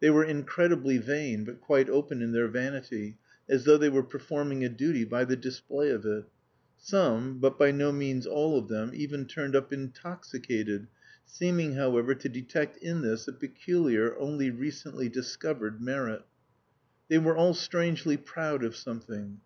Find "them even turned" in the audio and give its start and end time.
8.68-9.56